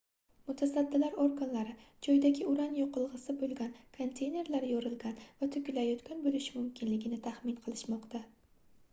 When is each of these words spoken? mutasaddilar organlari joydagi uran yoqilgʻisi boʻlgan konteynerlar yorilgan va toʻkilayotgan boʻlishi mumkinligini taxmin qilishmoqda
mutasaddilar 0.45 1.17
organlari 1.23 1.73
joydagi 2.05 2.45
uran 2.51 2.71
yoqilgʻisi 2.77 3.35
boʻlgan 3.41 3.75
konteynerlar 3.97 4.65
yorilgan 4.69 5.21
va 5.43 5.49
toʻkilayotgan 5.57 6.23
boʻlishi 6.23 6.55
mumkinligini 6.57 7.21
taxmin 7.29 7.61
qilishmoqda 7.67 8.23